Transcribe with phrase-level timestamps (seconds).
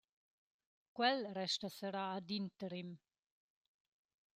[0.99, 2.95] Quel resta serrà ad interim.